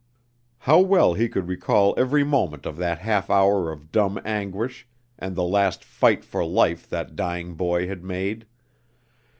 [0.57, 4.87] How well he could recall every moment of that half hour of dumb anguish
[5.19, 8.47] and the last fight for life that dying boy had made!